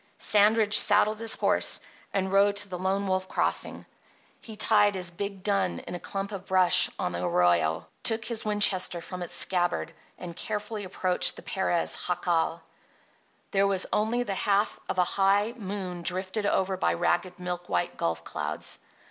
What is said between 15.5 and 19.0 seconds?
moon drifted over by ragged, milk white gulf clouds.